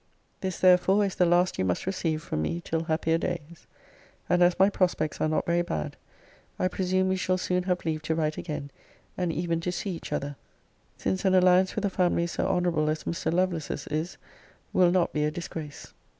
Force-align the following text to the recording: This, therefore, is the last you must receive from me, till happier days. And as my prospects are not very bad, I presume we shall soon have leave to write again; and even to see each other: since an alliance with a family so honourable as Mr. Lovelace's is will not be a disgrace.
This, 0.39 0.59
therefore, 0.59 1.05
is 1.05 1.13
the 1.13 1.27
last 1.27 1.59
you 1.59 1.63
must 1.63 1.85
receive 1.85 2.23
from 2.23 2.41
me, 2.41 2.59
till 2.65 2.85
happier 2.85 3.19
days. 3.19 3.67
And 4.27 4.41
as 4.41 4.57
my 4.57 4.67
prospects 4.67 5.21
are 5.21 5.27
not 5.29 5.45
very 5.45 5.61
bad, 5.61 5.95
I 6.57 6.69
presume 6.69 7.07
we 7.09 7.17
shall 7.17 7.37
soon 7.37 7.61
have 7.65 7.85
leave 7.85 8.01
to 8.01 8.15
write 8.15 8.35
again; 8.39 8.71
and 9.15 9.31
even 9.31 9.59
to 9.61 9.71
see 9.71 9.91
each 9.91 10.11
other: 10.11 10.37
since 10.97 11.23
an 11.23 11.35
alliance 11.35 11.75
with 11.75 11.85
a 11.85 11.91
family 11.91 12.25
so 12.25 12.47
honourable 12.47 12.89
as 12.89 13.03
Mr. 13.03 13.31
Lovelace's 13.31 13.85
is 13.91 14.17
will 14.73 14.89
not 14.89 15.13
be 15.13 15.23
a 15.23 15.29
disgrace. 15.29 15.93